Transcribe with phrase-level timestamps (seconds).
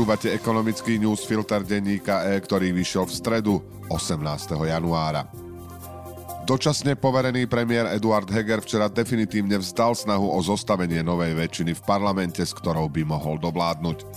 [0.00, 3.54] Počúvate ekonomický newsfilter denníka E, ktorý vyšiel v stredu
[3.92, 4.56] 18.
[4.56, 5.28] januára.
[6.48, 12.40] Dočasne poverený premiér Eduard Heger včera definitívne vzdal snahu o zostavenie novej väčšiny v parlamente,
[12.40, 14.08] s ktorou by mohol dovládnuť.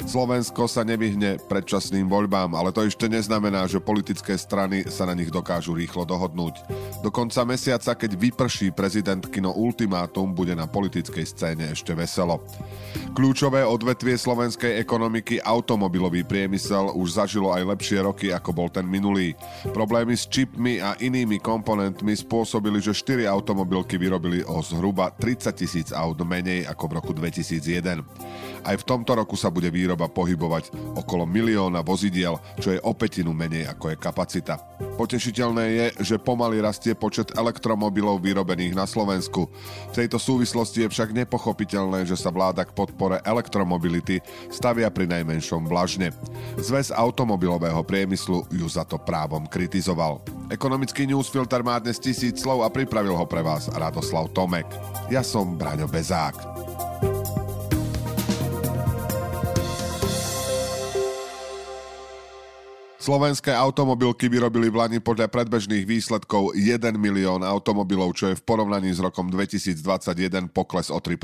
[0.00, 5.28] Slovensko sa nevyhne predčasným voľbám, ale to ešte neznamená, že politické strany sa na nich
[5.32, 6.60] dokážu rýchlo dohodnúť.
[7.00, 12.40] Do konca mesiaca, keď vyprší prezidentkino ultimátum, bude na politickej scéne ešte veselo.
[13.12, 19.36] Kľúčové odvetvie slovenskej ekonomiky, automobilový priemysel, už zažilo aj lepšie roky, ako bol ten minulý.
[19.70, 25.88] Problémy s čipmi a inými komponentmi spôsobili, že 4 automobilky vyrobili o zhruba 30 tisíc
[25.90, 28.04] aut menej ako v roku 2001.
[28.60, 33.32] Aj v tomto roku sa bude výroba pohybovať okolo milióna vozidiel, čo je o petinu
[33.32, 34.54] menej ako je kapacita.
[35.00, 39.48] Potešiteľné je, že pomaly rastie počet elektromobilov vyrobených na Slovensku.
[39.90, 44.20] V tejto súvislosti je však nepochopiteľné, že sa vláda k podpore elektromobility
[44.52, 46.12] stavia pri najmenšom vlažne.
[46.60, 50.20] Zväz automobilového priemyslu ju za to právom kritizoval.
[50.52, 54.68] Ekonomický newsfilter má dnes tisíc slov a pripravil ho pre vás Radoslav Tomek.
[55.08, 56.69] Ja som Braňo Bezák.
[63.00, 68.92] Slovenské automobilky vyrobili v Lani podľa predbežných výsledkov 1 milión automobilov, čo je v porovnaní
[68.92, 71.16] s rokom 2021 pokles o 3%.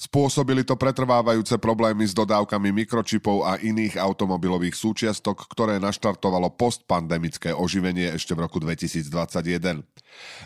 [0.00, 8.16] Spôsobili to pretrvávajúce problémy s dodávkami mikročipov a iných automobilových súčiastok, ktoré naštartovalo postpandemické oživenie
[8.16, 9.84] ešte v roku 2021.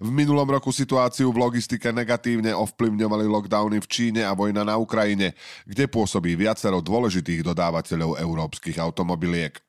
[0.00, 5.36] V minulom roku situáciu v logistike negatívne ovplyvňovali lockdowny v Číne a vojna na Ukrajine,
[5.68, 9.65] kde pôsobí viacero dôležitých dodávateľov európskych automobiliek.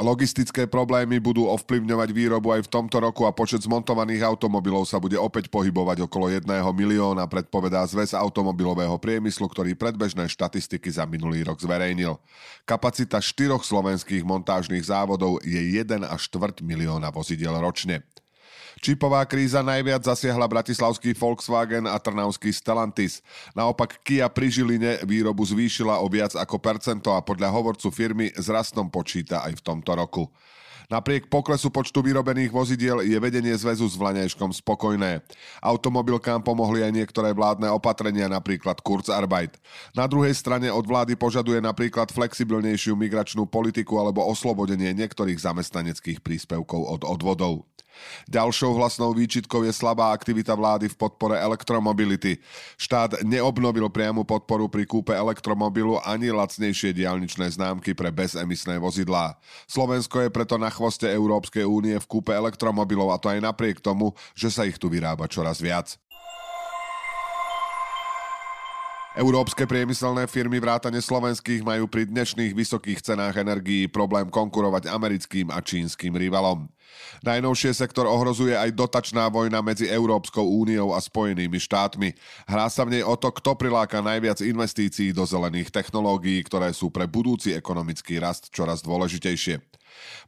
[0.00, 5.20] Logistické problémy budú ovplyvňovať výrobu aj v tomto roku a počet zmontovaných automobilov sa bude
[5.20, 11.60] opäť pohybovať okolo 1 milióna, predpovedá zväz automobilového priemyslu, ktorý predbežné štatistiky za minulý rok
[11.60, 12.16] zverejnil.
[12.64, 18.00] Kapacita štyroch slovenských montážnych závodov je 1 až 4 milióna vozidel ročne.
[18.78, 23.18] Čipová kríza najviac zasiahla bratislavský Volkswagen a trnavský Stellantis.
[23.58, 28.46] Naopak Kia pri Žiline výrobu zvýšila o viac ako percento a podľa hovorcu firmy s
[28.46, 30.30] rastom počíta aj v tomto roku.
[30.90, 35.22] Napriek poklesu počtu vyrobených vozidiel je vedenie zväzu s Vlaňajškom spokojné.
[35.62, 39.54] Automobilkám pomohli aj niektoré vládne opatrenia, napríklad Kurzarbeit.
[39.94, 46.82] Na druhej strane od vlády požaduje napríklad flexibilnejšiu migračnú politiku alebo oslobodenie niektorých zamestnaneckých príspevkov
[46.82, 47.70] od odvodov.
[48.30, 52.40] Ďalšou hlasnou výčitkou je slabá aktivita vlády v podpore elektromobility.
[52.80, 59.36] Štát neobnovil priamu podporu pri kúpe elektromobilu ani lacnejšie diálničné známky pre bezemisné vozidlá.
[59.68, 64.16] Slovensko je preto na chvoste Európskej únie v kúpe elektromobilov a to aj napriek tomu,
[64.32, 66.00] že sa ich tu vyrába čoraz viac.
[69.10, 75.58] Európske priemyselné firmy vrátane slovenských majú pri dnešných vysokých cenách energií problém konkurovať americkým a
[75.58, 76.70] čínskym rivalom.
[77.26, 82.14] Najnovšie sektor ohrozuje aj dotačná vojna medzi Európskou úniou a Spojenými štátmi.
[82.46, 86.94] Hrá sa v nej o to, kto priláka najviac investícií do zelených technológií, ktoré sú
[86.94, 89.58] pre budúci ekonomický rast čoraz dôležitejšie.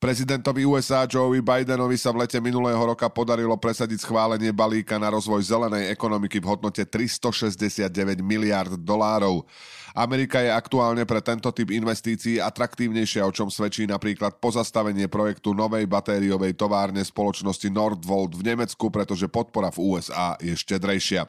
[0.00, 5.44] Prezidentovi USA Joe Bidenovi sa v lete minulého roka podarilo presadiť schválenie balíka na rozvoj
[5.44, 9.44] zelenej ekonomiky v hodnote 369 miliard dolárov.
[9.90, 15.90] Amerika je aktuálne pre tento typ investícií atraktívnejšia, o čom svedčí napríklad pozastavenie projektu novej
[15.90, 21.26] batériovej továrne spoločnosti Nordvolt v Nemecku, pretože podpora v USA je štedrejšia.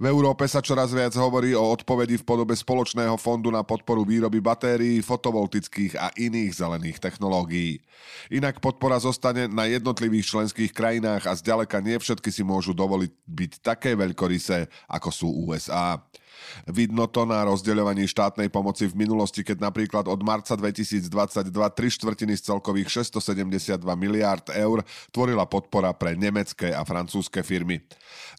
[0.00, 4.40] V Európe sa čoraz viac hovorí o odpovedi v podobe spoločného fondu na podporu výroby
[4.40, 7.49] batérií, fotovoltických a iných zelených technológií.
[8.30, 13.52] Inak podpora zostane na jednotlivých členských krajinách a zďaleka nie všetky si môžu dovoliť byť
[13.64, 15.98] také veľkorysé, ako sú USA.
[16.66, 21.08] Vidno to na rozdeľovaní štátnej pomoci v minulosti, keď napríklad od marca 2022
[21.50, 24.82] tri štvrtiny z celkových 672 miliárd eur
[25.14, 27.80] tvorila podpora pre nemecké a francúzske firmy.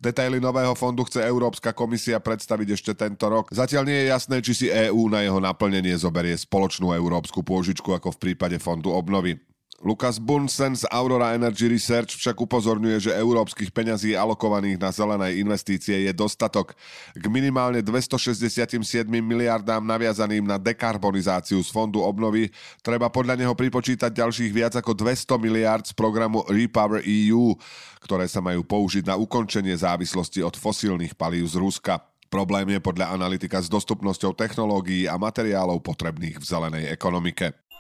[0.02, 3.50] Detaily nového fondu chce Európska komisia predstaviť ešte tento rok.
[3.54, 8.16] Zatiaľ nie je jasné, či si EÚ na jeho naplnenie zoberie spoločnú európsku pôžičku ako
[8.18, 9.51] v prípade fondu obnovy.
[9.82, 16.06] Lukas Bunsen z Aurora Energy Research však upozorňuje, že európskych peňazí alokovaných na zelené investície
[16.06, 16.78] je dostatok.
[17.18, 18.78] K minimálne 267
[19.10, 22.54] miliardám naviazaným na dekarbonizáciu z fondu obnovy
[22.86, 27.58] treba podľa neho pripočítať ďalších viac ako 200 miliard z programu Repower EU,
[28.06, 32.06] ktoré sa majú použiť na ukončenie závislosti od fosílnych palív z Ruska.
[32.30, 37.71] Problém je podľa analytika s dostupnosťou technológií a materiálov potrebných v zelenej ekonomike.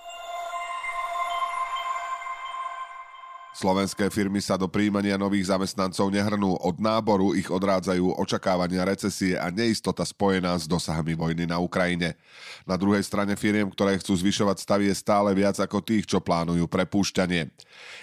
[3.62, 6.58] Slovenské firmy sa do príjmania nových zamestnancov nehrnú.
[6.66, 12.18] Od náboru ich odrádzajú očakávania recesie a neistota spojená s dosahmi vojny na Ukrajine.
[12.66, 16.66] Na druhej strane firiem, ktoré chcú zvyšovať stavy, je stále viac ako tých, čo plánujú
[16.66, 17.54] prepúšťanie.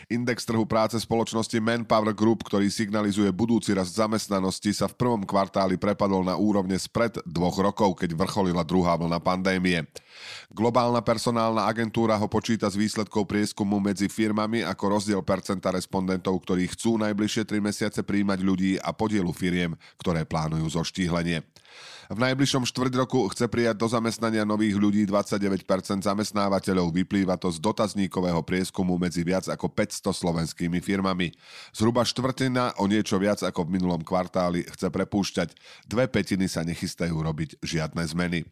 [0.07, 5.75] Index trhu práce spoločnosti Manpower Group, ktorý signalizuje budúci rast zamestnanosti, sa v prvom kvartáli
[5.75, 9.83] prepadol na úrovne spred dvoch rokov, keď vrcholila druhá vlna pandémie.
[10.55, 16.69] Globálna personálna agentúra ho počíta z výsledkov prieskumu medzi firmami ako rozdiel percenta respondentov, ktorí
[16.69, 21.41] chcú najbližšie 3 mesiace príjmať ľudí a podielu firiem, ktoré plánujú zoštíhlenie.
[22.09, 26.88] V najbližšom štvrť roku chce prijať do zamestnania nových ľudí 29% zamestnávateľov.
[26.88, 31.37] Vyplýva to z dotazníkového prieskumu medzi viac ako 500 slovenskými firmami.
[31.76, 35.49] Zhruba štvrtina o niečo viac ako v minulom kvartáli chce prepúšťať.
[35.85, 38.49] Dve petiny sa nechystajú robiť žiadne zmeny.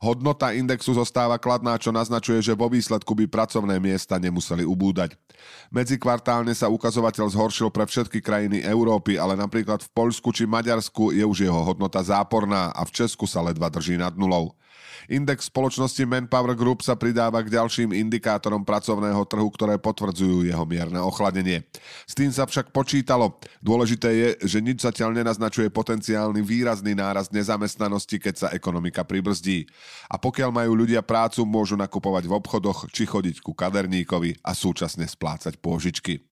[0.00, 5.12] Hodnota indexu zostáva kladná, čo naznačuje, že vo výsledku by pracovné miesta nemuseli ubúdať.
[5.68, 11.20] Medzikvartálne sa ukazovateľ zhoršil pre všetky krajiny Európy, ale napríklad v Poľsku či Maďarsku je
[11.20, 12.29] už jeho hodnota záporná
[12.70, 14.54] a v Česku sa ledva drží nad nulou.
[15.10, 21.02] Index spoločnosti Manpower Group sa pridáva k ďalším indikátorom pracovného trhu, ktoré potvrdzujú jeho mierne
[21.02, 21.66] ochladenie.
[22.06, 23.42] S tým sa však počítalo.
[23.58, 29.66] Dôležité je, že nič zatiaľ nenaznačuje potenciálny výrazný náraz nezamestnanosti, keď sa ekonomika pribrzdí.
[30.06, 35.10] A pokiaľ majú ľudia prácu, môžu nakupovať v obchodoch či chodiť ku kaderníkovi a súčasne
[35.10, 36.29] splácať pôžičky.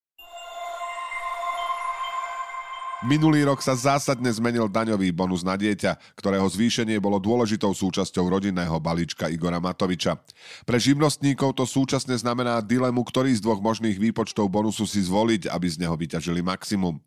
[2.98, 8.74] Minulý rok sa zásadne zmenil daňový bonus na dieťa, ktorého zvýšenie bolo dôležitou súčasťou rodinného
[8.82, 10.18] balíčka Igora Matoviča.
[10.66, 15.66] Pre živnostníkov to súčasne znamená dilemu, ktorý z dvoch možných výpočtov bonusu si zvoliť, aby
[15.70, 16.98] z neho vyťažili maximum.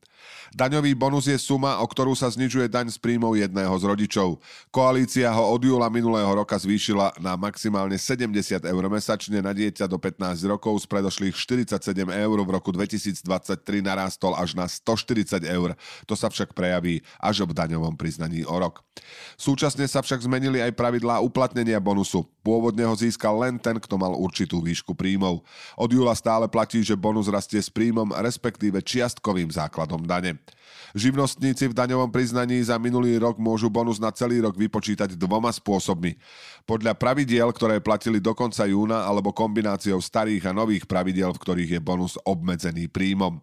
[0.52, 4.36] Daňový bonus je suma, o ktorú sa znižuje daň z príjmov jedného z rodičov.
[4.68, 9.96] Koalícia ho od júla minulého roka zvýšila na maximálne 70 eur mesačne na dieťa do
[9.96, 13.24] 15 rokov z predošlých 47 eur v roku 2023
[13.80, 15.72] narástol až na 140 eur.
[16.10, 18.84] To sa však prejaví až v daňovom priznaní o rok.
[19.36, 22.26] Súčasne sa však zmenili aj pravidlá uplatnenia bonusu.
[22.42, 25.46] Pôvodne ho získal len ten, kto mal určitú výšku príjmov.
[25.78, 30.42] Od júla stále platí, že bonus rastie s príjmom, respektíve čiastkovým základom dane.
[30.92, 36.20] Živnostníci v daňovom priznaní za minulý rok môžu bonus na celý rok vypočítať dvoma spôsobmi.
[36.68, 41.72] Podľa pravidiel, ktoré platili do konca júna, alebo kombináciou starých a nových pravidiel, v ktorých
[41.80, 43.40] je bonus obmedzený príjmom.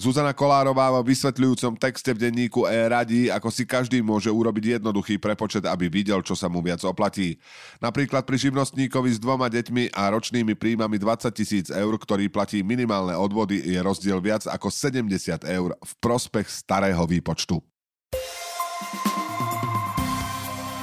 [0.00, 5.20] Zuzana Kolárová vo vysvetľujúcom texte v denníku E radí, ako si každý môže urobiť jednoduchý
[5.20, 7.36] prepočet, aby videl, čo sa mu viac oplatí.
[7.78, 13.12] Napríklad pri živnostníkovi s dvoma deťmi a ročnými príjmami 20 tisíc eur, ktorý platí minimálne
[13.12, 15.12] odvody, je rozdiel viac ako 70
[15.44, 17.60] eur v prospech starého výpočtu.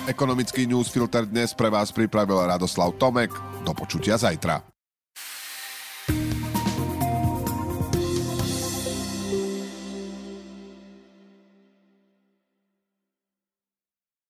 [0.09, 3.29] Ekonomický newsfilter dnes pre vás pripravil Radoslav Tomek.
[3.61, 4.78] Do počutia zajtra.